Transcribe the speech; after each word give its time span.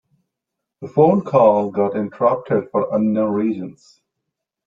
The 0.81 0.87
phone 0.87 1.21
call 1.23 1.69
got 1.69 1.95
interrupted 1.95 2.71
for 2.71 2.87
unknown 2.95 3.33
reasons. 3.33 4.01